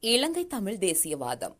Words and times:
இலங்கை 0.00 0.46
தமிழ் 0.46 0.76
தேசியவாதம். 0.80 1.54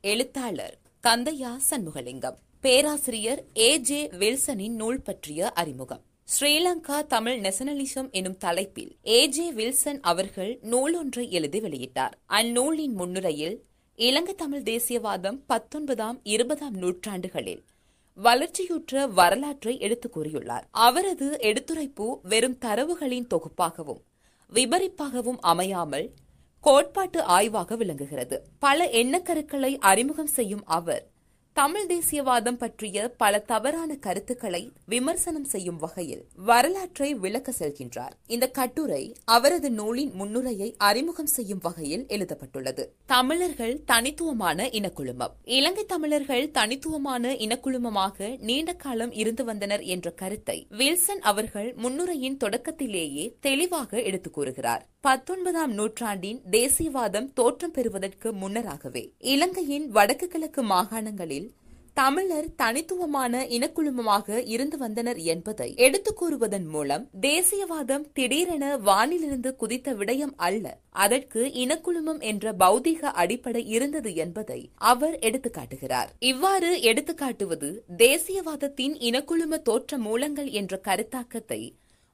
எழுத்தாளர் 0.00 0.78
கந்தையா 1.06 1.56
சண்முகலிங்கம். 1.70 2.34
பேராசிரியர் 2.60 3.44
ஏ 3.56 3.78
ஜே 3.78 4.06
வில்சனின் 4.06 4.70
நூல் 4.70 5.02
பற்றிய 5.02 5.50
அறிமுகம். 5.50 6.02
ஸ்ரீலங்கா 6.24 7.06
தமிழ் 7.06 7.44
நெசனலிசம் 7.44 8.10
எனும் 8.10 8.36
தலைப்பில் 8.36 8.96
ஏ 9.06 9.26
ஜே 9.26 9.52
வில்சன் 9.52 10.00
அவர்கள் 10.00 10.58
நூலொன்றை 10.62 11.28
எழுதி 11.28 11.60
வெளியிட்டார். 11.60 12.10
அந்நூலின் 12.26 12.92
முன்னுரையில் 12.92 13.64
இலங்கை 13.94 14.34
தமிழ் 14.34 14.62
தேசியவாதம் 14.62 15.38
பத்தொன்பதாம் 15.46 16.20
இருபதாம் 16.22 16.74
நூற்றாண்டுகளில் 16.74 17.64
வளர்ச்சியுற்ற 18.14 19.06
வரலாற்றை 19.06 19.78
எடுத்துக் 19.78 20.18
கூறியுள்ளார். 20.18 20.62
அவரது 20.70 21.38
எடுத்துரைப்பு 21.40 22.20
வெறும் 22.22 22.58
தரவுகளின் 22.60 23.26
தொகுப்பாகவும் 23.26 24.02
விபரிப்பாகவும் 24.54 25.38
அமையாமல் 25.40 26.12
கோட்பாட்டு 26.66 27.22
ஆய்வாக 27.22 27.76
விளங்குகிறது. 27.76 28.42
பல 28.58 28.84
எண்ணக்கருக்களை 28.84 29.76
அறிமுகம் 29.78 30.26
செய்யும் 30.26 30.66
அவர் 30.66 31.06
தமிழ் 31.52 31.86
தேசியவாதம் 31.88 32.58
பற்றிய 32.58 33.08
பல 33.16 33.38
தவறான 33.38 33.94
கருத்துக்களை 33.94 34.72
விமர்சனம் 34.86 35.44
செய்யும் 35.44 35.76
வகையில் 35.76 36.24
வரலாற்றை 36.36 37.14
விளக்க 37.14 37.52
செல்கின்றார். 37.58 38.10
இந்த 38.26 38.50
கட்டுரை 38.50 39.16
அவரது 39.24 39.70
நூலின் 39.70 40.12
முன்னுரையை 40.12 40.74
அறிமுகம் 40.78 41.26
செய்யும் 41.26 41.58
வகையில் 41.62 42.04
எழுதப்பட்டுள்ளது. 42.08 42.94
தமிழர்கள் 43.06 43.84
தனித்துவமான 43.84 44.66
இனக்குழுமம். 44.66 45.30
இலங்கை 45.44 45.84
தமிழர்கள் 45.84 46.50
தனித்துவமான 46.50 47.34
இனக்குழுமமாக 47.34 48.38
நீண்ட 48.38 48.72
காலம் 48.72 49.12
இருந்து 49.12 49.44
வந்தனர் 49.44 49.82
என்ற 49.82 50.10
கருத்தை 50.10 50.66
வில்சன் 50.70 51.20
அவர்கள் 51.20 51.74
முன்னுரையின் 51.74 52.36
தொடக்கத்திலேயே 52.36 53.36
தெளிவாக 53.40 54.02
எடுத்துக் 54.02 54.32
கூறுகிறார். 54.32 54.86
பத்தொன்பதாம் 55.06 55.72
நூற்றாண்டின் 55.72 56.40
தேசியவாதம் 56.50 57.32
தோற்றம் 57.32 57.70
பெறுவதற்கு 57.70 58.32
முன்னராகவே 58.32 59.02
இலங்கையின் 59.18 59.86
வடக்கு 59.90 60.26
கிழக்கு 60.26 60.62
மாகாணங்களில் 60.62 61.46
தமிழர் 61.94 62.48
தனித்துவமான 62.56 63.42
இனக்குழுமமாக 63.46 64.38
இருந்து 64.44 64.76
வந்தனர் 64.76 65.16
என்பதை 65.24 65.74
எடுத்து 65.76 66.10
கூறுவதன் 66.12 66.66
மூலம் 66.66 67.04
தேசியவாதம் 67.20 68.04
திடீரென 68.12 68.76
வானிலிருந்து 68.78 69.52
குதித்த 69.56 69.94
விடயம் 69.94 70.34
அல்ல 70.36 70.76
அதற்கு 70.90 71.42
இனக்குழுமம் 71.54 72.20
என்ற 72.20 72.52
பௌதீக 72.52 73.12
அடிப்படை 73.14 73.66
இருந்தது 73.68 74.14
என்பதை 74.14 74.60
அவர் 74.74 75.18
எடுத்துக்காட்டுகிறார். 75.18 76.10
இவ்வாறு 76.18 76.72
எடுத்துக்காட்டுவது 76.82 77.70
தேசியவாதத்தின் 77.98 78.96
இனக்குழும 79.00 79.62
தோற்ற 79.62 79.98
மூலங்கள் 79.98 80.50
என்ற 80.50 80.80
கருத்தாக்கத்தை 80.84 81.60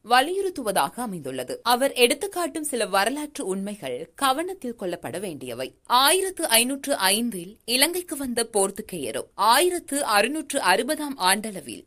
வலியுறுத்துவதாக 0.04 0.94
அமைந்துள்ளது. 0.96 1.60
அவர் 1.62 1.92
எடுத்துக்காட்டும் 1.92 2.68
சில 2.70 2.86
வரலாற்று 2.86 3.46
உண்மைகள் 3.46 4.12
கவனத்தில் 4.14 4.78
கொள்ளப்பட 4.78 5.20
வேண்டியவை. 5.20 5.68
ஆயிரத்து 5.86 6.48
ஐநூற்று 6.48 6.96
ஐந்தில் 6.96 7.58
இலங்கைக்கு 7.64 8.16
வந்த 8.16 8.48
போர்த்துகேயரும் 8.52 9.28
ஆயிரத்து 9.34 10.04
அறுநூற்று 10.04 10.60
அறுபதாம் 10.60 11.16
ஆண்டளவில் 11.18 11.84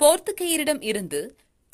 போர்த்துகேயரிடம் 0.00 0.82
இருந்து 0.82 1.20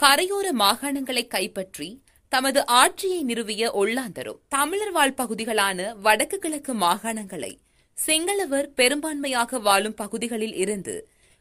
கரையோர 0.00 0.46
மாகாணங்களை 0.52 1.26
கைப்பற்றி 1.26 1.88
தமது 2.32 2.60
ஆட்சியை 2.66 3.20
நிறுவிய 3.22 3.64
ஒல்லாந்தரும் 3.74 4.38
தமிழர் 4.48 4.92
வாழ் 4.92 5.14
பகுதிகளான 5.14 5.94
வடக்கு 6.00 6.38
கிழக்கு 6.38 6.74
மாகாணங்களை 6.74 7.50
சிங்களவர் 7.98 8.68
பெரும்பான்மையாக 8.76 9.60
வாழும் 9.60 9.94
பகுதிகளில் 9.94 10.54
இருந்து 10.54 10.94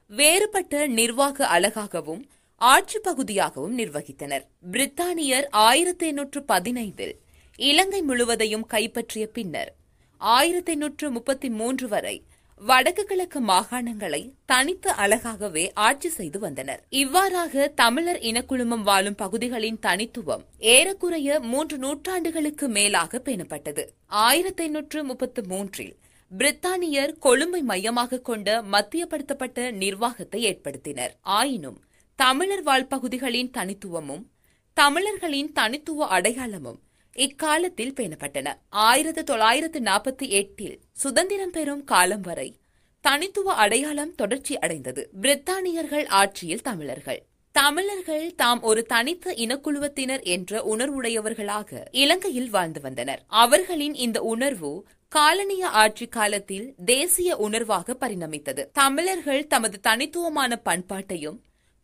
வேறுபட்ட 0.10 0.88
நிர்வாக 0.88 1.48
அழகாகவும் 1.48 2.24
ஆட்சி 2.70 3.00
பகுதியாகவும் 3.00 3.78
நிர்வகித்தனர். 3.78 4.44
பிரித்தானியர் 4.72 5.46
ஆயிரத்தி 5.50 6.08
எண்ணூற்று 6.08 6.44
பதினைந்தில் 6.48 7.14
இலங்கை 7.56 8.02
முழுவதையும் 8.02 8.66
கைப்பற்றிய 8.66 9.28
பின்னர் 9.28 9.76
ஆயிரத்தி 10.18 10.72
எண்ணூற்று 10.72 11.12
முப்பத்தி 11.12 11.50
மூன்று 11.50 11.88
வரை 11.88 12.24
வடக்கு 12.62 13.04
கிழக்கு 13.04 13.42
மாகாணங்களை 13.42 14.32
தனித்து 14.46 14.92
அழகாகவே 14.92 15.72
ஆட்சி 15.74 16.10
செய்து 16.10 16.40
வந்தனர். 16.40 16.84
இவ்வாறாக 16.90 17.72
தமிழர் 17.76 18.20
இனக்குழுமம் 18.20 18.84
வாழும் 18.84 19.16
பகுதிகளின் 19.16 19.80
தனித்துவம் 19.80 20.46
ஏறக்குறைய 20.58 21.40
மூன்று 21.40 21.78
நூற்றாண்டுகளுக்கு 21.78 22.68
மேலாக 22.68 23.22
பேணப்பட்டது. 23.26 23.86
ஆயிரத்தி 24.08 24.64
எண்ணூற்று 24.64 25.04
முப்பத்து 25.04 25.44
மூன்றில் 25.48 25.96
பிரித்தானியர் 26.38 27.20
கொழும்பை 27.20 27.62
மையமாக 27.62 28.20
கொண்ட 28.20 28.62
மத்தியப்படுத்தப்பட்ட 28.62 29.72
நிர்வாகத்தை 29.72 30.42
ஏற்படுத்தினர். 30.54 31.12
ஆயினும் 31.22 31.82
தமிழர் 32.22 32.62
வாழ் 32.62 32.88
பகுதிகளின் 32.88 33.52
தனித்துவமும் 33.52 34.32
தமிழர்களின் 34.74 35.52
தனித்துவ 35.52 36.08
அடையாளமும் 36.08 36.80
இக்காலத்தில் 37.14 37.94
பேணப்பட்டன. 37.94 38.54
ஆயிரத்து 38.70 39.24
தொள்ளாயிரத்து 39.24 39.80
நாற்பத்தி 39.80 40.30
எட்டில் 40.30 40.80
சுதந்திரம் 40.94 41.52
பெறும் 41.52 41.84
காலம் 41.84 42.22
வரை 42.22 42.60
தனித்துவ 43.02 43.54
அடையாளம் 43.54 44.16
தொடர்ச்சி 44.16 44.60
அடைந்தது. 44.60 45.10
பிரித்தானியர்கள் 45.22 46.08
ஆட்சியில் 46.08 46.62
தமிழர்கள். 46.62 47.26
தமிழர்கள் 47.52 48.36
தாம் 48.36 48.62
ஒரு 48.62 48.84
தனித்த 48.84 49.32
இனக்குழுவத்தினர் 49.32 50.24
என்ற 50.24 50.76
உணர்வுடையவர்களாக 50.76 51.86
இலங்கையில் 51.92 52.50
வாழ்ந்து 52.50 52.82
வந்தனர். 52.82 53.24
அவர்களின் 53.28 53.94
இந்த 53.94 54.22
உணர்வு 54.22 54.86
காலனிய 55.16 55.64
ஆட்சி 55.64 56.08
காலத்தில் 56.08 56.74
தேசிய 56.86 57.36
உணர்வாக 57.36 57.96
பரிணமித்தது. 58.00 58.66
தமிழர்கள் 58.72 59.48
தமது 59.48 59.80
தனித்துவமான 59.80 60.62
பண்பாட்டையும் 60.66 61.38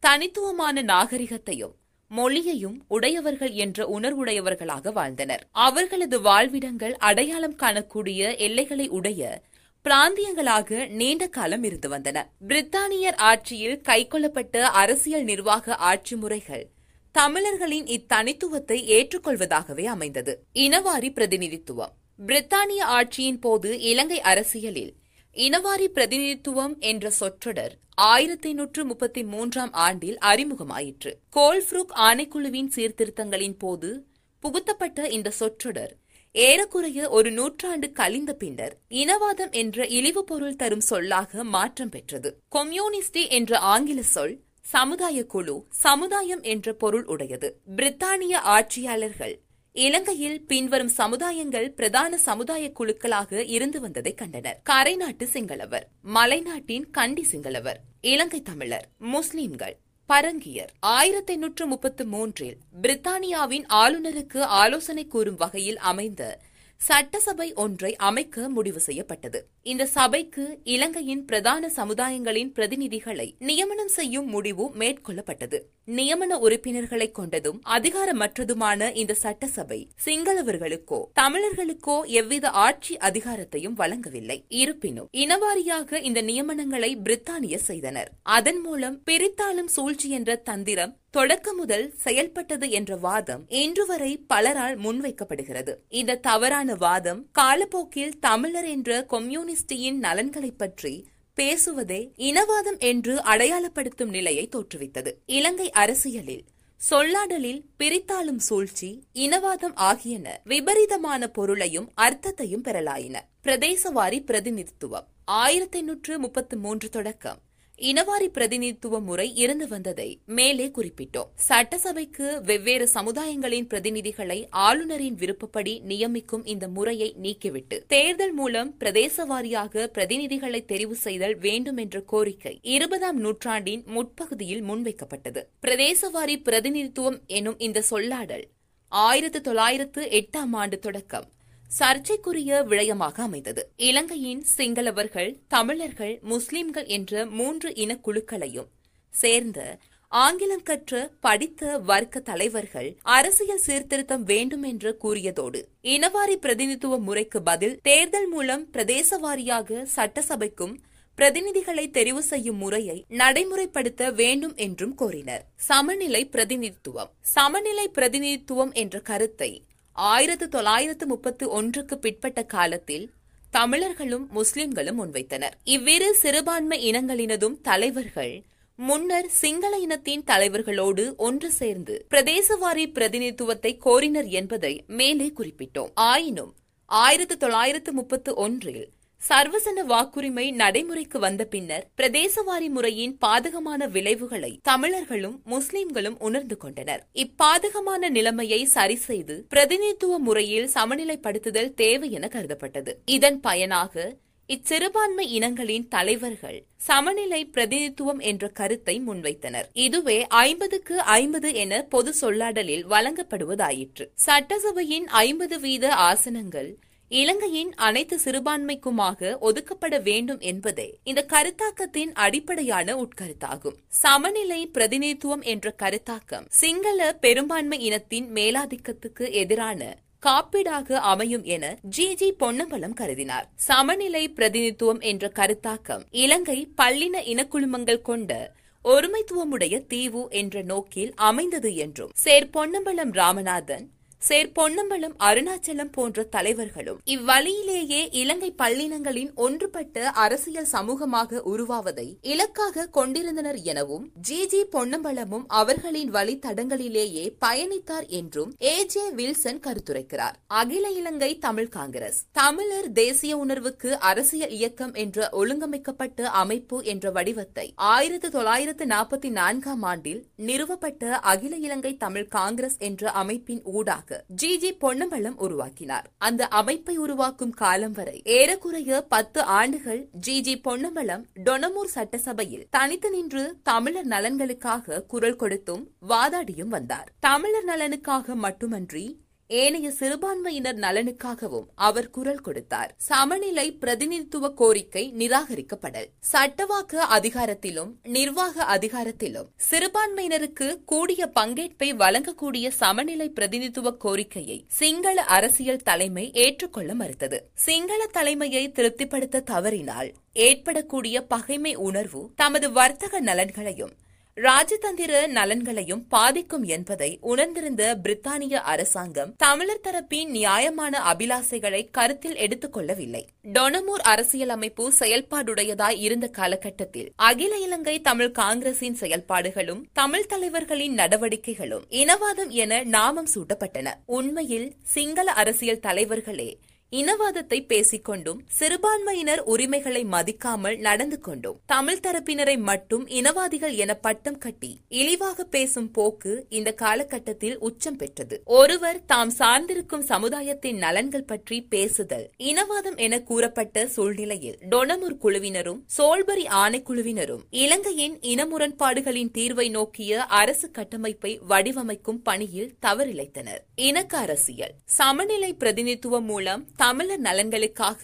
தனித்துவமான 0.08 0.82
நாகரிகத்தையும் 0.82 1.72
மொழியையும் 2.10 2.86
உடையவர்கள் 2.88 3.52
என்ற 3.52 4.00
உணர்வுடையவர்களாக 4.00 4.92
வாழ்ந்தனர். 4.92 5.48
அவர்களது 5.52 6.22
வாழ்விடங்கள் 6.22 6.92
அடையாளம் 6.92 7.58
காணக்கூடிய 7.58 8.38
எல்லைகளை 8.38 8.88
உடைய 8.88 9.42
பிராந்தியங்களாக 9.84 10.88
நீண்ட 10.88 11.28
காலம் 11.28 11.64
இருந்து 11.64 11.90
வந்தன. 11.90 12.24
பிரித்தானியர் 12.48 13.16
ஆட்சியில் 13.16 13.82
கைக்கொள்ளப்பட்ட 13.90 14.62
அரசியல் 14.62 15.24
நிர்வாக 15.24 15.76
ஆட்சி 15.76 16.16
முறைகள் 16.16 16.70
தமிழர்களின் 17.12 17.86
இத்தனித்துவத்தை 17.86 18.78
ஏற்றுக்கொள்வதாகவே 18.78 19.84
அமைந்தது. 19.84 20.44
இனவாரி 20.54 21.14
பிரதிநிதித்துவம். 21.14 21.92
பிரித்தானிய 22.28 22.80
ஆட்சியின் 22.80 23.40
போது 23.40 23.80
இலங்கை 23.80 24.22
அரசியலில் 24.22 24.94
இனவாரி 25.38 25.86
பிரதிநிதித்துவம் 25.86 26.80
என்ற 26.80 27.10
சொற்றொடர் 27.10 27.74
ஆயிரத்தி 27.96 28.54
நூற்று 28.54 28.86
முப்பத்தி 28.86 29.24
மூன்றாம் 29.24 29.74
ஆண்டில் 29.74 30.18
அறிமுகமாயிற்று. 30.22 31.12
கோல்ஃப்ரூக் 31.36 31.92
ஆணைக்குழுவின் 31.96 32.68
சீர்திருத்தங்களின் 32.76 33.56
போது 33.58 34.06
புகுத்தப்பட்ட 34.40 35.08
இந்த 35.08 35.30
சொற்றொடர் 35.30 35.96
ஏறக்குறைய 36.32 37.10
ஒரு 37.10 37.32
நூற்றாண்டு 37.32 37.92
கழிந்த 37.92 38.34
பின்னர் 38.34 38.78
இனவாதம் 38.90 39.52
என்ற 39.52 39.86
இழிவு 39.86 40.24
பொருள் 40.24 40.56
தரும் 40.56 40.80
சொல்லாக 40.80 41.44
மாற்றம் 41.44 41.90
பெற்றது. 41.90 42.42
கொம்யூனிஸ்டி 42.52 43.30
என்ற 43.30 43.58
ஆங்கில 43.58 44.02
சொல் 44.02 44.44
சமுதாய 44.62 45.26
குழு 45.26 45.66
சமுதாயம் 45.70 46.42
என்ற 46.42 46.74
பொருள் 46.74 47.06
உடையது. 47.06 47.62
பிரித்தானிய 47.76 48.34
ஆட்சியாளர்கள் 48.34 49.42
இலங்கையில் 49.80 50.42
பின்வரும் 50.42 50.92
சமுதாயங்கள் 50.98 51.68
பிரதான 51.68 52.18
சமுதாய 52.18 52.72
குழுக்களாக 52.80 53.50
இருந்து 53.50 53.80
வந்ததை 53.80 54.14
கண்டனர். 54.14 54.60
கரைநாட்டு 54.64 55.26
சிங்களவர் 55.26 55.84
மலைநாட்டின் 56.14 56.90
கண்டி 56.92 57.26
சிங்களவர் 57.32 57.76
இலங்கை 58.02 58.42
தமிழர் 58.42 58.88
முஸ்லிம்கள் 58.98 59.78
பரங்கியர். 60.08 60.70
ஆயிரத்தி 60.80 61.34
எண்ணூற்று 61.34 61.66
முப்பத்து 61.66 62.06
மூன்றில் 62.06 62.58
பிரித்தானியாவின் 62.82 63.66
ஆளுநருக்கு 63.70 64.40
ஆலோசனை 64.40 65.08
கூறும் 65.08 65.36
வகையில் 65.36 65.78
அமைந்த 65.78 66.40
சட்டசபை 66.78 67.54
ஒன்றை 67.54 67.96
அமைக்க 67.96 68.50
முடிவு 68.50 68.80
செய்யப்பட்டது. 68.80 69.48
இந்த 69.62 69.86
சபைக்கு 69.86 70.60
இலங்கையின் 70.64 71.26
பிரதான 71.26 71.72
சமுதாயங்களின் 71.76 72.54
பிரதிநிதிகளை 72.56 73.36
நியமனம் 73.40 73.88
செய்யும் 73.88 74.26
முடிவு 74.26 74.72
மேற்கொள்ளப்பட்டது. 74.80 75.60
நியமன 75.88 76.38
உறுப்பினர்களை 76.38 77.12
கொண்டதும் 77.12 77.60
அதிகாரமற்றதுமான 77.64 78.90
இந்த 78.94 79.14
சட்டசபை 79.14 79.88
சிங்களவர்களுக்கோ 80.06 81.00
தமிழர்களுக்கோ 81.16 81.96
எவ்வித 82.06 82.50
ஆட்சி 82.50 82.98
அதிகாரத்தையும் 82.98 83.78
வழங்கவில்லை. 83.78 84.46
இருப்பினும் 84.48 85.10
இனவாரியாக 85.14 86.02
இந்த 86.02 86.22
நியமனங்களை 86.22 86.92
பிரித்தானிய 87.06 87.56
செய்தனர். 87.56 88.12
அதன் 88.22 88.62
மூலம் 88.62 89.02
பிரித்தாளும் 89.06 89.72
சூழ்ச்சி 89.76 90.10
என்ற 90.10 90.36
தந்திரம் 90.36 90.96
தொடக்க 91.12 91.54
முதல் 91.54 91.94
செயல்பட்டது 91.96 92.70
என்ற 92.70 92.96
வாதம் 92.96 93.46
இன்று 93.50 93.86
வரை 93.86 94.26
பலரால் 94.34 94.78
முன்வைக்கப்படுகிறது. 94.78 95.76
இந்த 95.90 96.16
தவறான 96.16 96.76
வாதம் 96.76 97.26
காலப்போக்கில் 97.32 98.18
தமிழர் 98.20 98.66
என்ற 98.66 99.06
கொம்யூனிஸ்டியின் 99.10 100.00
நலன்களை 100.00 100.52
பற்றி 100.52 100.96
பேசுவதே 101.38 102.12
இனவாதம் 102.18 102.80
என்று 102.80 103.16
அடையாளப்படுத்தும் 103.16 104.10
நிலையை 104.10 104.50
தோற்றுவித்தது. 104.56 105.12
இலங்கை 105.26 105.72
அரசியலில் 105.72 106.44
சொல்லாடலில் 106.90 107.62
பிரித்தாளும் 107.80 108.38
சூழ்ச்சி 108.38 109.04
இனவாதம் 109.14 109.76
ஆகியன 109.76 110.42
விபரீதமான 110.44 111.28
பொருளையும் 111.28 111.92
அர்த்தத்தையும் 111.96 112.64
பெறலாயின. 112.64 113.20
பிரதேசவாரி 113.44 114.20
பிரதிநிதித்துவம். 114.26 115.08
ஆயிரத்தி 115.26 115.78
எண்ணூற்று 115.78 116.20
முப்பத்து 116.20 116.58
மூன்று 116.58 116.90
தொடக்கம். 116.90 117.40
இனவாரி 117.82 118.28
பிரதிநிதித்துவ 118.28 119.00
முறை 119.00 119.36
இருந்து 119.36 119.68
வந்ததை 119.68 120.20
மேலே 120.26 120.68
குறிப்பிட்டோம். 120.68 121.28
சட்டசபைக்கு 121.36 122.42
வெவ்வேறு 122.42 122.90
சமுதாயங்களின் 122.94 123.68
பிரதிநிதிகளை 123.70 124.46
ஆளுநரின் 124.50 125.16
விருப்பப்படி 125.16 125.82
நியமிக்கும் 125.88 126.42
இந்த 126.44 126.68
முறையை 126.68 127.16
நீக்கிவிட்டு 127.22 127.78
தேர்தல் 127.88 128.34
மூலம் 128.34 128.76
பிரதேச 128.80 129.26
வாரியாக 129.30 129.88
பிரதிநிதிகளை 129.94 130.62
தெரிவு 130.66 130.92
செய்தல் 130.92 131.38
வேண்டும் 131.38 131.78
என்ற 131.78 132.02
கோரிக்கை 132.02 132.60
இருபதாம் 132.62 133.20
நூற்றாண்டின் 133.20 133.84
முற்பகுதியில் 133.86 134.64
முன்வைக்கப்பட்டது. 134.64 135.44
பிரதேசவாரி 135.68 136.38
பிரதிநிதித்துவம் 136.44 137.20
எனும் 137.28 137.60
இந்த 137.60 137.84
சொல்லாடல் 137.92 138.46
ஆயிரத்து 138.88 139.42
தொள்ளாயிரத்து 139.42 140.08
எட்டாம் 140.12 140.52
ஆண்டு 140.52 140.80
தொடக்கம். 140.80 141.36
சர்ச்சைக்குரிய 141.70 142.64
விடயமாக 142.64 143.22
அமைந்தது. 143.22 143.72
இலங்கையின் 143.76 144.46
சிங்களவர்கள் 144.58 145.38
தமிழர்கள் 145.48 146.20
முஸ்லிம்கள் 146.22 146.86
என்ற 146.86 147.26
மூன்று 147.26 147.70
இனக்குழுக்களையும் 147.70 148.68
சேர்ந்த 149.10 149.80
ஆங்கிலம் 150.08 150.64
கற்ற 150.64 151.12
படித்த 151.20 151.78
வர்க்க 151.78 152.20
தலைவர்கள் 152.20 152.98
அரசியல் 153.02 153.58
சீர்திருத்தம் 153.58 154.24
வேண்டும் 154.24 154.64
என்று 154.64 154.98
கூறியதோடு 155.04 155.66
இனவாரி 155.82 156.36
பிரதிநிதித்துவ 156.36 156.98
முறைக்கு 156.98 157.42
பதில் 157.42 157.80
தேர்தல் 157.82 158.28
மூலம் 158.28 158.68
பிரதேச 158.72 159.20
வாரியாக 159.22 159.86
சட்டசபைக்கும் 159.96 160.76
பிரதிநிதிகளை 161.18 161.86
தெரிவு 161.90 162.18
செய்யும் 162.18 162.56
முறையை 162.56 163.06
நடைமுறைப்படுத்த 163.10 164.14
வேண்டும் 164.14 164.56
என்றும் 164.56 164.98
கோரினர். 164.98 165.42
சமநிலை 165.56 166.26
பிரதிநிதித்துவம். 166.26 167.12
சமநிலை 167.20 167.90
பிரதிநிதித்துவம் 167.90 168.72
என்ற 168.74 169.00
கருத்தை 169.00 169.67
ஆயிரத்து 169.98 170.48
தொள்ளாயிரத்து 170.48 171.06
முப்பத்து 171.06 171.50
ஒன்றுக்கு 171.50 171.98
பிற்பட்ட 171.98 172.44
காலத்தில் 172.44 173.12
தமிழர்களும் 173.52 174.28
முஸ்லிம்களும் 174.32 175.00
முன்வைத்தனர். 175.00 175.52
இவ்விரு 175.64 176.14
சிறுபான்மை 176.14 176.92
இனங்களினதும் 176.92 177.62
தலைவர்கள் 177.62 178.44
முன்னர் 178.76 179.28
சிங்கள 179.28 179.78
இனத்தின் 179.78 180.24
தலைவர்களோடு 180.28 181.16
ஒன்று 181.16 181.52
சேர்ந்து 181.52 182.06
பிரதேசவாரி 182.10 182.86
பிரதிநிதித்துவத்தை 182.94 183.80
கோரினர் 183.86 184.28
என்பதை 184.28 184.84
மேலே 184.88 185.34
குறிப்பிட்டோம். 185.38 185.92
ஆயினும் 185.94 186.54
ஆயிரத்து 186.86 187.38
தொள்ளாயிரத்து 187.38 187.94
முப்பத்து 187.94 188.36
ஒன்றில் 188.36 188.96
சர்வசன 189.22 189.84
வாக்குரிமை 189.88 190.52
நடைமுறைக்கு 190.52 191.20
வந்த 191.20 191.46
பின்னர் 191.46 191.88
பிரதேசவாரி 191.98 192.68
முறையின் 192.70 193.18
பாதகமான 193.26 193.88
விளைவுகளை 193.88 194.60
தமிழர்களும் 194.62 195.42
முஸ்லிம்களும் 195.46 196.18
உணர்ந்து 196.20 196.58
கொண்டனர். 196.58 197.02
இப்பாதகமான 197.14 198.10
நிலைமையை 198.10 198.66
சரி 198.66 198.96
செய்து 198.96 199.46
பிரதிநிதித்துவ 199.50 200.18
முறையில் 200.18 200.70
சமநிலைப்படுத்துதல் 200.74 201.74
தேவை 201.74 202.12
என 202.12 202.28
கருதப்பட்டது. 202.28 202.94
இதன் 203.06 203.40
பயனாக 203.40 204.16
இச்சிறுபான்மை 204.46 205.32
இனங்களின் 205.32 205.88
தலைவர்கள் 205.88 206.66
சமநிலை 206.78 207.46
பிரதிநிதித்துவம் 207.46 208.20
என்ற 208.20 208.48
கருத்தை 208.48 209.02
முன்வைத்தனர். 209.08 209.68
இதுவே 209.74 210.28
ஐம்பதுக்கு 210.28 211.02
ஐம்பது 211.02 211.54
என 211.54 211.82
பொது 211.90 212.14
சொல்லாடலில் 212.22 212.86
வழங்கப்படுவதாயிற்று. 212.90 214.06
சட்டசபையின் 214.14 215.08
ஐம்பது 215.08 215.58
வீத 215.60 215.88
ஆசனங்கள் 215.88 216.70
இலங்கையின் 217.12 217.76
அனைத்து 217.76 218.20
சிறுபான்மைக்குமாக 218.24 219.38
ஒதுக்கப்பட 219.40 220.02
வேண்டும் 220.02 220.40
என்பதே 220.40 221.00
இந்த 221.04 221.26
கருத்தாக்கத்தின் 221.30 222.12
அடிப்படையான 222.14 222.96
உட்கருத்தாகும். 222.96 223.78
சமநிலை 223.88 224.68
பிரதிநிதித்துவம் 224.68 225.42
என்ற 225.42 225.76
கருத்தாக்கம் 225.84 226.46
சிங்கள 226.50 227.14
பெரும்பான்மை 227.14 227.80
இனத்தின் 227.80 228.28
மேலாதிக்கத்துக்கு 228.34 229.32
எதிரான 229.32 229.98
காப்பீடாக 230.22 230.94
அமையும் 230.94 231.44
என 231.44 231.78
ஜி 231.82 232.14
ஜி 232.14 232.32
பொன்னம்பலம் 232.32 232.94
கருதினார். 232.94 233.48
சமநிலை 233.56 234.30
பிரதிநிதித்துவம் 234.30 235.00
என்ற 235.00 235.32
கருத்தாக்கம் 235.36 236.06
இலங்கை 236.12 236.68
பல்லின 236.78 237.22
இனக்குழுமங்கள் 237.24 238.02
கொண்ட 238.02 238.56
ஒருமைத்துவமுடைய 238.86 239.86
தீவு 239.88 240.28
என்ற 240.30 240.62
நோக்கில் 240.62 241.14
அமைந்தது 241.16 241.76
என்றும் 241.76 242.12
சேர் 242.14 242.50
பொன்னம்பலம் 242.50 243.14
ராமநாதன் 243.14 243.86
சேர் 244.22 244.52
பொன்னம்பலம் 244.52 245.14
அருணாச்சலம் 245.20 245.92
போன்ற 245.92 246.24
தலைவர்களும் 246.24 247.00
இவ்வழியிலேயே 247.06 248.00
இலங்கை 248.12 248.56
பல்லினங்களின் 248.58 249.30
ஒன்றுபட்ட 249.36 250.10
அரசியல் 250.10 250.68
சமூகமாக 250.72 251.42
உருவாவதை 251.46 252.06
இலக்காக 252.22 252.86
கொண்டிருந்தனர் 252.88 253.62
எனவும் 253.64 254.06
ஜி. 254.22 254.46
ஜி. 254.46 254.62
பொன்னம்பலமும் 254.72 255.46
அவர்களின் 255.48 256.12
வழித்தடங்களிலேயே 256.12 257.26
பயணித்தார் 257.46 258.08
என்றும் 258.12 258.52
ஏ. 258.64 258.86
ஜே. 258.86 259.12
வில்சன் 259.12 259.60
கருத்துரைக்கிறார். 259.60 260.36
அகில 260.54 260.92
இலங்கை 260.92 261.38
தமிழ் 261.38 261.68
காங்கிரஸ் 261.68 262.20
தமிழர் 262.32 262.92
தேசிய 262.92 263.38
உணர்வுக்கு 263.38 264.00
அரசியல் 264.02 264.50
இயக்கம் 264.50 264.94
என்ற 264.96 265.30
ஒழுங்கமைக்கப்பட்ட 265.34 266.30
அமைப்பு 266.36 266.84
என்ற 266.86 267.12
வடிவத்தை 267.12 267.68
ஆயிரத்து 267.92 268.30
தொள்ளாயிரத்து 268.30 268.86
நாற்பத்தி 268.86 269.30
நான்காம் 269.32 269.84
ஆண்டில் 269.84 270.22
நிறுவப்பட்ட 270.46 271.04
அகில 271.26 271.56
இலங்கை 271.60 271.98
தமிழ் 271.98 272.28
காங்கிரஸ் 272.32 272.78
என்ற 272.82 273.12
அமைப்பின் 273.16 273.64
ஊடாக 273.72 274.07
ஜி 274.28 274.58
ஜி 274.58 274.74
பொன்னம்பலம் 274.74 275.38
உருவாக்கினார். 275.38 276.10
அந்த 276.18 276.48
அமைப்பை 276.48 276.98
உருவாக்கும் 276.98 277.52
காலம் 277.52 277.92
வரை 277.92 278.22
ஏறக்குறைய 278.24 279.02
பத்து 279.02 279.42
ஆண்டுகள் 279.42 280.08
ஜி 280.12 280.42
ஜி 280.42 280.58
பொன்னம்பலம் 280.58 281.26
டொனமூர் 281.44 281.94
சட்டசபையில் 281.96 282.68
தனித்து 282.70 283.10
நின்று 283.10 283.58
தமிழர் 283.64 284.08
நலன்களுக்காக 284.08 285.02
குரல் 285.02 285.36
கொடுத்தும் 285.36 285.92
வாதாடியும் 286.10 286.68
வந்தார். 286.68 287.12
தமிழர் 287.20 287.66
நலனுக்காக 287.66 288.36
மட்டுமன்றி 288.36 289.26
ஏனைய 289.50 289.92
சிறுபான்மையினர் 289.92 290.76
நலனுக்காகவும் 290.76 291.68
அவர் 291.76 292.10
குரல் 292.10 292.42
கொடுத்தார். 292.42 292.94
சமநிலை 292.98 293.72
பிரதிநிதித்துவ 293.72 294.50
கோரிக்கை 294.50 295.14
நிராகரிக்கப்படல். 295.18 296.08
சட்டவாக்க 296.34 296.96
அதிகாரத்திலும் 297.18 297.92
நிர்வாக 298.04 298.64
அதிகாரத்திலும் 298.64 299.48
சிறுபான்மையினருக்கு 299.70 300.84
கூடிய 300.86 301.32
பங்கேற்பை 301.36 301.90
வழங்கக்கூடிய 301.96 302.68
சமநிலை 302.68 303.30
பிரதிநிதித்துவ 303.30 303.92
கோரிக்கையை 303.92 304.66
சிங்கள 304.68 305.22
அரசியல் 305.22 305.84
தலைமை 305.84 306.32
ஏற்றுக்கொள்ள 306.34 306.94
மறுத்தது. 306.94 307.50
சிங்கள 307.54 308.06
தலைமையை 308.06 308.72
திருப்திப்படுத்த 308.72 309.40
தவறினால் 309.40 310.14
ஏற்படக்கூடிய 310.34 311.22
பகைமை 311.22 311.76
உணர்வு 311.76 312.32
தமது 312.36 312.72
வர்த்தக 312.72 313.22
நலன்களையும் 313.22 313.96
ராஜதந்திர 314.38 315.28
நலன்களையும் 315.28 316.08
பாதிக்கும் 316.10 316.64
என்பதை 316.64 317.18
உணர்ந்திருந்த 317.22 317.98
பிரித்தானிய 318.04 318.54
அரசாங்கம் 318.54 319.36
தமிழர் 319.36 319.82
தரப்பின் 319.84 320.26
நியாயமான 320.26 321.14
அபிலாசைகளை 321.14 321.88
கருத்தில் 321.92 322.36
எடுத்துக் 322.36 322.74
கொள்ளவில்லை. 322.74 323.28
டொனமூர் 323.44 324.02
அரசியலமைப்பு 324.04 324.92
செயல்பாடுடையதாய் 325.00 326.00
இருந்த 326.00 326.28
காலகட்டத்தில் 326.28 327.12
அகில 327.16 327.58
இலங்கை 327.58 328.02
தமிழ் 328.02 328.32
காங்கிரசின் 328.32 328.98
செயல்பாடுகளும் 329.00 329.84
தமிழ் 329.94 330.26
தலைவர்களின் 330.26 330.96
நடவடிக்கைகளும் 330.96 331.86
இனவாதம் 331.90 332.50
என 332.50 332.84
நாமம் 332.84 333.28
சூட்டப்பட்டன. 333.36 333.94
உண்மையில் 334.06 334.74
சிங்கள 334.84 335.32
அரசியல் 335.32 335.80
தலைவர்களே 335.80 336.60
இனவாதத்தை 336.92 337.60
பேசிக்கொண்டும் 337.68 338.38
சிறுபான்மையினர் 338.48 339.44
உரிமைகளை 339.44 340.06
மதிக்காமல் 340.06 340.78
நடந்து 340.78 341.20
கொண்டும். 341.20 341.60
தமிழ் 341.66 342.00
தரப்பினரை 342.04 342.58
மட்டும் 342.58 343.08
இனவாதிகள் 343.08 343.76
என 343.76 343.94
பட்டம் 343.94 344.38
கட்டி 344.38 344.82
இழிவாக 344.88 345.44
பேசும் 345.44 345.92
போக்கு 345.92 346.46
இந்த 346.50 346.72
காலகட்டத்தில் 346.72 347.58
உச்சம் 347.60 347.96
பெற்றது. 347.96 348.42
ஒருவர் 348.46 349.06
தாம் 349.06 349.32
சார்ந்திருக்கும் 349.40 350.00
சமுதாயத்தின் 350.00 350.78
நலன்கள் 350.78 351.26
பற்றி 351.26 351.62
பேசுதல் 351.62 352.30
இனவாதம் 352.38 352.96
என 352.96 353.22
கூறப்பட்ட 353.22 353.88
சூழ்நிலையில் 353.88 354.58
டொனமுர் 354.70 355.18
குழுவினரும் 355.18 355.84
சோல்பரி 355.98 356.46
ஆணைக்குழுவினரும் 356.48 357.44
இலங்கையின் 357.50 358.22
இன 358.22 358.46
முரண்பாடுகளின் 358.46 359.32
தீர்வை 359.34 359.70
நோக்கிய 359.70 360.24
அரசு 360.24 360.72
கட்டமைப்பை 360.72 361.40
வடிவமைக்கும் 361.50 362.24
பணியில் 362.24 362.74
தவறிழைத்தனர். 362.82 363.62
இணக்க 363.76 364.18
அரசியல். 364.18 364.74
சமநிலை 364.86 365.54
பிரதிநிதித்துவம் 365.54 366.24
மூலம் 366.24 366.76
தமிழர் 366.80 367.22
நலன்களுக்காக 367.22 368.02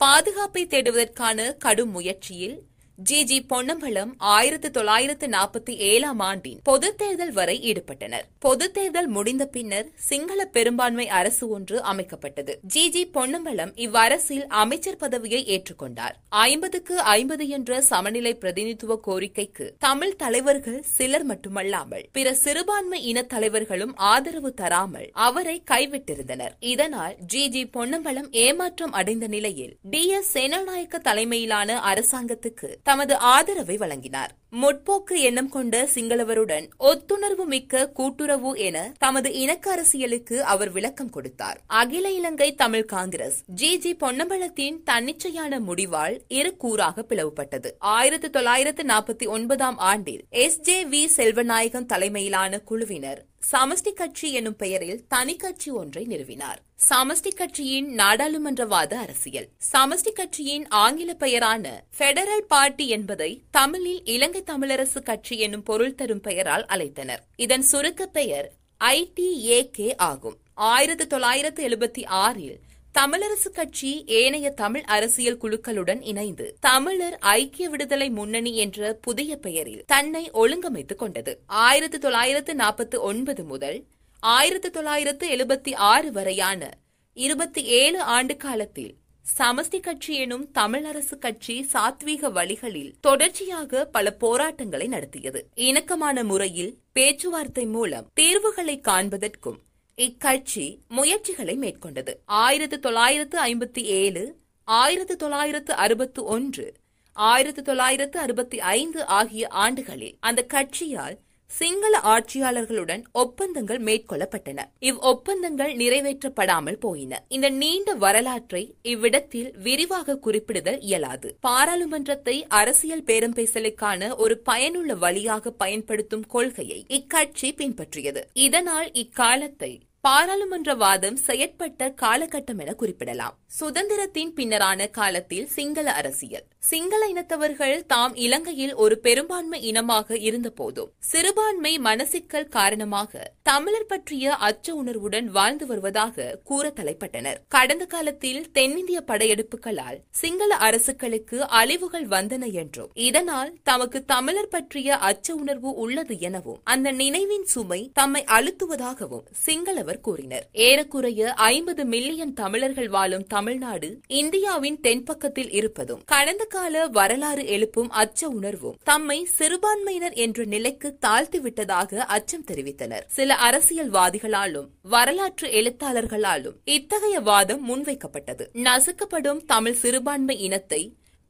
பாதுகாப்பை 0.00 0.62
தேடுவதற்கான 0.66 1.56
கடும் 1.58 1.90
முயற்சியில் 1.90 2.56
ஜி 3.02 3.24
ஜி 3.24 3.42
பொன்னம்பலம் 3.42 4.14
ஆயிரத்து 4.18 4.70
தொள்ளாயிரத்து 4.70 5.26
நாற்பத்தி 5.26 5.70
ஏழாம் 5.70 6.18
ஆண்டின் 6.18 6.60
பொதுத் 6.62 6.98
தேர்தல் 6.98 7.32
வரை 7.32 7.72
ஈடுபட்டனர். 7.72 8.22
பொதுத் 8.38 8.74
தேர்தல் 8.74 9.06
முடிந்த 9.06 9.46
பின்னர் 9.46 9.90
சிங்கள 9.94 10.44
பெரும்பான்மை 10.44 11.08
அரசு 11.08 11.48
ஒன்று 11.48 11.82
அமைக்கப்பட்டது. 11.82 12.54
ஜி 12.62 12.88
ஜி 12.88 13.06
பொன்னம்பலம் 13.06 13.74
இவ்வரசில் 13.74 14.46
அமைச்சர் 14.48 14.96
பதவியை 14.96 15.46
ஏற்றுக்கொண்டார். 15.46 16.12
ஐம்பதுக்கு 16.28 17.00
ஐம்பது 17.00 17.48
என்ற 17.48 17.80
சமநிலை 17.80 18.34
பிரதிநிதித்துவ 18.34 19.00
கோரிக்கைக்கு 19.06 19.70
தமிழ் 19.78 20.16
தலைவர்கள் 20.16 20.82
சிலர் 20.82 21.24
மட்டுமல்லாமல் 21.24 22.08
பிற 22.12 22.34
சிறுபான்மை 22.34 23.02
இன 23.02 23.22
தலைவர்களும் 23.22 23.96
ஆதரவு 23.96 24.54
தராமல் 24.54 25.10
அவரை 25.12 25.62
கைவிட்டிருந்தனர். 25.70 26.50
இதனால் 26.60 27.14
ஜி 27.18 27.48
ஜி 27.48 27.66
பொன்னம்பலம் 27.66 28.30
ஏமாற்றம் 28.30 28.92
அடைந்த 28.92 29.26
நிலையில் 29.26 29.76
டி 29.82 30.06
எஸ் 30.06 30.38
சேனாநாயக்க 30.38 30.96
தலைமையிலான 30.96 31.80
அரசாங்கத்துக்கு 31.80 32.88
தமது 32.90 33.16
ஆதரவை 33.16 33.76
வழங்கினார். 33.76 34.30
முற்போக்கு 34.60 35.14
எண்ணம் 35.14 35.48
கொண்ட 35.48 35.88
சிங்களவருடன் 35.94 36.68
ஒத்துணர்வு 36.80 37.44
மிக்க 37.44 37.88
கூட்டுறவு 37.88 38.58
என 38.58 38.92
தமது 38.98 39.32
இணக்க 39.32 39.70
அரசியலுக்கு 39.70 40.44
அவர் 40.44 40.70
விளக்கம் 40.70 41.10
கொடுத்தார். 41.10 41.60
அகில 41.66 42.10
Ilankai 42.10 42.54
Tamil 42.54 42.84
Congress 42.84 43.42
G. 43.46 43.78
G. 43.78 43.96
பொன்னம்பலத்தின் 44.00 44.82
தன்னிச்சையான 44.84 45.60
முடிவால் 45.60 46.18
இரு 46.28 46.56
கூறாக 46.62 47.04
பிளவுபட்டது. 47.08 47.70
ஆயிரத்தி 47.78 48.30
தொள்ளாயிரத்து 48.30 48.82
நாற்பத்தி 48.82 49.26
ஒன்பதாம் 49.26 49.78
ஆண்டில் 49.78 50.24
எஸ். 50.30 50.60
ஜே. 50.60 50.84
வி. 50.84 51.08
செல்வநாயகம் 51.16 51.86
தலைமையிலான 51.86 52.58
குழுவினர் 52.58 53.24
சமஷ்டி 53.52 53.92
கட்சி 53.92 54.32
எனும் 54.32 54.56
பெயரில் 54.56 55.06
தனி 55.08 55.36
கட்சி 55.36 55.70
ஒன்றை 55.70 56.06
நிறுவினார். 56.06 56.58
சமஷ்டி 56.88 57.34
கட்சியின் 57.34 57.96
நாடாளுமன்றவாத 57.96 58.94
அரசியல். 58.94 59.48
சமஷ்டி 59.72 60.12
கட்சியின் 60.12 60.68
ஆங்கில 60.68 61.14
பெயரான 61.14 61.84
பெடரல் 61.98 62.46
பார்ட்டி 62.48 62.88
என்பதை 62.88 63.42
தமிழில் 63.50 64.04
இலங்கை 64.04 64.42
தமிழரசு 64.46 65.02
கட்சி 65.02 65.38
என்னும் 65.38 65.62
பொருள் 65.62 65.94
தரும் 65.94 66.20
பெயரால் 66.20 66.66
அழைத்தனர். 66.68 67.18
இதன் 67.36 67.62
சுருக்க 67.62 68.06
பெயர் 68.06 68.52
ஐடிஏகே 68.80 69.96
ஆகும். 69.96 70.36
ஆயிரத்தி 70.54 71.06
தொள்ளாயிரத்து 71.06 71.68
எழுபத்தி 71.68 72.06
ஆறில் 72.06 72.60
தமிழரசு 72.94 73.50
கட்சி 73.52 74.04
ஏனைய 74.06 74.50
தமிழ் 74.50 74.82
அரசியல் 74.82 75.38
குழுக்களுடன் 75.38 76.00
இணைந்து 76.02 76.56
தமிழர் 76.60 77.18
ஐக்கிய 77.20 77.68
விடுதலை 77.68 78.10
முன்னணி 78.10 78.56
என்ற 78.56 78.98
புதிய 79.00 79.36
பெயரில் 79.36 79.84
தன்னை 79.86 80.30
ஒழுங்கமைத்துக் 80.30 80.94
கொண்டது. 80.94 81.40
ஆயிரத்தி 81.46 81.98
தொள்ளாயிரத்து 81.98 82.54
நாற்பத்தி 82.54 82.98
ஒன்பது 82.98 83.44
முதல் 83.44 83.84
ஆயிரத்தி 84.20 84.70
தொள்ளாயிரத்து 84.70 85.28
எழுபத்தி 85.28 85.74
ஆறு 85.74 86.12
வரையான 86.12 86.70
இருபத்தி 87.12 87.64
ஏழு 87.64 88.00
ஆண்டு 88.00 88.36
காலத்தில் 88.36 88.98
சமஸ்தி 89.22 89.80
கட்சி 89.80 90.14
எனும் 90.14 90.48
தமிழரசு 90.58 91.18
கட்சி 91.18 91.66
சாத்வீக 91.72 92.32
வழிகளில் 92.32 92.94
தொடர்ச்சியாக 93.00 93.84
பல 93.84 94.12
போராட்டங்களை 94.12 94.86
நடத்தியது. 94.86 95.48
இணக்கமான 95.54 96.24
முறையில் 96.24 96.78
பேச்சுவார்த்தை 96.92 97.66
மூலம் 97.66 98.10
தீர்வுகளை 98.14 98.80
காண்பதற்கும் 98.88 99.58
இக்கட்சி 100.06 100.78
முயற்சிகளை 100.88 101.56
மேற்கொண்டது. 101.56 102.12
ஆயிரத்து 102.24 102.80
தொள்ளாயிரத்து 102.80 103.38
ஐம்பத்தி 103.40 103.82
ஏழு 103.82 104.38
ஆயிரத்து 104.64 105.16
தொள்ளாயிரத்து 105.16 105.72
அறுபத்தி 105.74 106.22
ஒன்று 106.22 106.74
ஆயிரத்து 107.12 107.62
தொள்ளாயிரத்து 107.62 108.18
அறுபத்தி 108.18 108.60
ஐந்து 108.60 109.06
ஆகிய 109.06 109.48
ஆண்டுகளில் 109.48 110.16
அந்த 110.20 110.46
கட்சியால் 110.48 111.18
சிங்கள 111.50 111.94
ஆட்சியாளர்களுடன் 111.98 113.02
ஒப்பந்தங்கள் 113.12 113.80
மேற்கொள்ளப்பட்டன. 113.82 114.60
இவ் 114.78 114.98
ஒப்பந்தங்கள் 114.98 115.72
நிறைவேற்றப்படாமல் 115.72 116.78
போயின. 116.80 117.22
இந்த 117.28 117.48
நீண்ட 117.48 117.94
வரலாற்றை 117.94 118.74
இவ்விடத்தில் 118.82 119.50
விரிவாக 119.56 120.18
குறிப்பிடுதல் 120.26 120.80
இயலாது. 120.80 121.36
பாராளுமன்றத்தை 121.40 122.46
அரசியல் 122.48 123.04
பேரம் 123.04 123.34
பேசலுக்கான 123.34 124.16
ஒரு 124.16 124.38
பயனுள்ள 124.38 124.94
வழியாக 124.94 125.50
பயன்படுத்தும் 125.50 126.26
கொள்கையை 126.26 126.86
இக்கட்சி 126.88 127.50
பின்பற்றியது. 127.54 128.24
இதனால் 128.32 128.92
இக்காலத்தை 128.92 129.72
பாராளுமன்றவாதம் 130.04 131.18
செயற்பட்ட 131.26 131.88
காலகட்டம் 132.02 132.58
என 132.58 132.72
குறிப்பிடலாம். 132.72 133.34
சுதந்திரத்தின் 133.60 134.32
பின்னரான 134.36 134.90
காலத்தில் 134.90 135.48
சிங்கள 135.48 135.92
அரசியல். 135.92 136.46
சிங்கள 136.58 137.02
இனத்தவர்கள் 137.08 137.86
தாம் 137.86 138.14
இலங்கையில் 138.14 138.74
ஒரு 138.74 138.98
பெரும்பான்மை 138.98 139.62
இனமாக 139.62 140.16
இருந்தபோதும் 140.18 140.90
சிறுபான்மை 140.98 141.72
மனசிக்கல் 141.78 142.48
காரணமாக 142.48 143.32
தமிழர் 143.42 143.86
பற்றிய 143.86 144.36
அச்ச 144.40 144.70
உணர்வுடன் 144.70 145.28
வாழ்ந்து 145.30 145.66
வருவதாக 145.66 146.36
கூற 146.44 146.72
தலைப்பட்டனர் 146.76 147.40
கடந்த 147.48 147.86
காலத்தில் 147.86 148.50
தென்னிந்திய 148.52 149.00
படையெடுப்புகளால் 149.06 149.98
சிங்கள 150.10 150.56
அரசுகளுக்கு 150.56 151.38
அழிவுகள் 151.52 152.06
வந்தன 152.06 152.52
என்றும் 152.52 152.92
இதனால் 152.94 153.52
தமக்கு 153.62 154.04
தமிழர் 154.04 154.48
பற்றிய 154.48 154.98
அச்ச 154.98 155.30
உணர்வு 155.30 155.72
உள்ளது 155.74 156.18
எனவும் 156.18 156.60
அந்த 156.64 156.92
நினைவின் 156.92 157.44
சுமை 157.44 157.90
தம்மை 157.92 158.24
அழுத்துவதாகவும் 158.24 159.26
சிங்களவர் 159.46 159.89
அவர் 159.90 160.00
கூறினர். 160.00 160.46
ஏறக்குறைய 160.52 161.32
ஐம்பது 161.34 161.84
மில்லியன் 161.84 162.32
தமிழர்கள் 162.32 162.88
வாழும் 162.88 163.26
தமிழ்நாடு 163.26 163.88
இந்தியாவின் 164.06 164.78
தென்பக்கத்தில் 164.80 165.52
இருப்பதும் 165.52 166.02
கடந்த 166.06 166.44
கால 166.44 166.86
வரலாறு 166.86 167.46
எழுப்பும் 167.46 167.90
அச்ச 167.90 168.28
உணர்வும் 168.28 168.76
தம்மை 168.84 169.24
சிறுபான்மையினர் 169.38 170.12
என்ற 170.12 170.44
நிலைக்கு 170.44 170.88
தாழ்த்திவிட்டதாக 171.06 171.94
அச்சம் 171.96 172.46
தெரிவித்தனர். 172.50 173.04
சில 173.06 173.38
அரசியல்வாதிகளாலும் 173.48 174.68
வரலாற்று 174.82 175.48
எழுத்தாளர்களாலும் 175.48 176.56
இத்தகைய 176.64 177.20
வாதம் 177.20 177.64
முன்வைக்கப்பட்டது. 177.68 178.46
நசுக்கப்படும் 178.52 179.44
தமிழ் 179.46 179.78
சிறுபான்மை 179.82 180.38
இனத்தை 180.38 180.82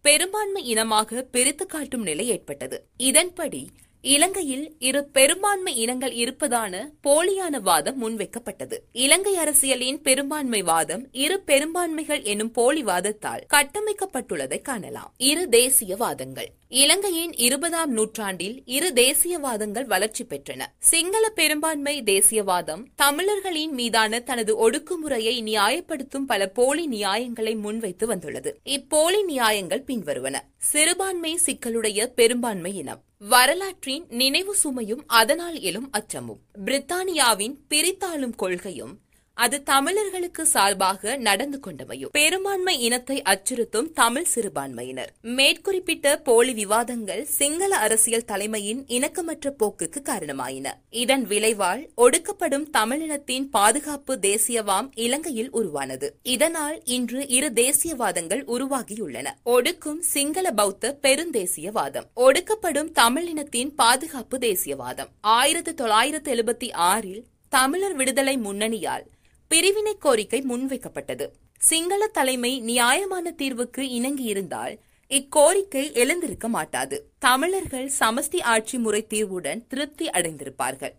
பெரும்பான்மை 0.04 0.62
இனமாக 0.64 1.22
பிரித்து 1.22 1.66
காட்டும் 1.66 2.02
நிலை 2.02 2.28
ஏற்பட்டது. 2.28 2.84
இதன்படி 2.96 3.62
இலங்கையில் 4.02 4.76
இரு 4.78 5.04
பெரும்பான்மை 5.04 5.76
இனங்கள் 5.76 6.12
இருப்பதான 6.12 6.90
போலியான 7.02 7.60
வாதம் 7.60 8.02
முன்வைக்கப்பட்டது. 8.02 8.78
இலங்கை 8.92 9.36
அரசியலின் 9.36 10.02
பெரும்பான்மை 10.02 10.62
வாதம் 10.62 11.12
இரு 11.12 11.40
பெரும்பான்மைகள் 11.40 12.22
எனும் 12.22 12.50
போலி 12.50 12.82
வாதத்தால் 12.84 13.44
கட்டமைக்கப்பட்டுள்ளதை 13.54 14.62
காணலாம். 14.62 15.12
இரு 15.16 15.48
தேசியவாதங்கள் 15.50 16.58
இலங்கையின் 16.72 17.34
இருபதாம் 17.34 17.92
நூற்றாண்டில் 17.92 18.62
இரு 18.64 18.92
தேசியவாதங்கள் 18.94 19.84
வளர்ச்சி 19.84 20.24
பெற்றன. 20.24 20.66
சிங்கள 20.78 21.28
பெரும்பான்மை 21.28 22.02
தேசியவாதம் 22.02 22.84
தமிழர்களின் 22.96 23.72
மீதான 23.72 24.20
தனது 24.20 24.70
ஒடுக்குமுறையை 24.70 25.42
நியாயப்படுத்தும் 25.42 26.26
பல 26.26 26.46
போலி 26.46 26.86
நியாயங்களை 26.86 27.54
முன்வைத்து 27.54 28.06
வந்துள்ளது. 28.06 28.60
இப்போலி 28.64 29.22
நியாயங்கள் 29.22 29.84
பின்வருவன. 29.86 30.36
சிறுபான்மை 30.58 31.38
சிக்கலுடைய 31.46 32.06
பெரும்பான்மை 32.06 32.76
இனம். 32.76 33.02
வரலாற்றின் 33.18 34.06
நினைவு 34.08 34.56
சுமையும் 34.64 35.02
அதனால் 35.06 35.60
எழும் 35.60 35.90
அச்சமும். 35.90 36.40
பிரித்தானியாவின் 36.64 37.54
பிரித்தாளும் 37.68 38.34
கொள்கையும் 38.36 38.98
அது 39.44 39.62
தமிழர்களுக்கு 39.62 40.46
சார்பாக 40.46 41.16
நடந்து 41.16 41.60
கொண்டமையும். 41.66 42.10
பெரும்பான்மை 42.12 42.80
இனத்தை 42.80 43.22
அச்சுறுத்தும் 43.22 43.92
தமிழ் 43.92 44.26
சிறுபான்மையினர். 44.34 45.12
மேற்குறிப்பிட்ட 45.22 46.16
போலி 46.16 46.52
விவாதங்கள் 46.52 47.24
சிங்கள 47.24 47.76
அரசியல் 47.76 48.24
தலைமையின் 48.24 48.84
இணக்கமற்ற 48.86 49.52
போக்குக்கு 49.58 50.00
காரணமாயின. 50.02 50.66
இதன் 50.90 51.24
விளைவால் 51.26 51.88
ஒடுக்கப்படும் 51.96 52.66
தமிழினத்தின் 52.72 53.48
பாதுகாப்பு 53.50 54.18
தேசியவாம் 54.22 54.90
இலங்கையில் 54.94 55.50
உருவானது. 55.50 56.14
இதனால் 56.22 56.84
இன்று 56.84 57.28
இரு 57.28 57.50
தேசியவாதங்கள் 57.54 58.42
உருவாகியுள்ளன. 58.46 59.26
ஒடுக்கும் 59.44 59.98
சிங்கள 59.98 60.50
பௌத்த 60.50 60.98
பெருந்தேசியவாதம். 61.02 62.08
ஒடுக்கப்படும் 62.16 62.92
தமிழினத்தின் 62.92 63.74
பாதுகாப்பு 63.74 64.38
தேசியவாதம். 64.38 65.08
ஆயிரத்தி 65.20 65.74
தொள்ளாயிரத்து 65.74 66.34
எழுபத்தி 66.34 66.72
ஆறில் 66.72 67.24
தமிழர் 67.48 67.94
விடுதலை 67.94 68.38
முன்னணியால் 68.38 69.06
பிரிவினை 69.52 69.98
கோரிக்கை 69.98 70.40
முன்வைக்கப்பட்டது. 70.42 71.26
சிங்கள 71.58 72.06
தலைமை 72.06 72.60
நியாயமான 72.60 73.30
தீர்வுக்கு 73.30 73.82
இணங்கியிருந்தால் 73.82 74.74
இக்கோரிக்கை 75.08 75.92
எழுந்திருக்க 75.92 76.48
மாட்டாது. 76.48 76.96
தமிழர்கள் 77.18 77.88
சமஸ்தி 77.88 78.40
ஆட்சி 78.40 78.78
முறை 78.78 79.06
தீர்வுடன் 79.06 79.66
திருப்தி 79.66 80.06
அடைந்திருப்பார்கள். 80.06 80.94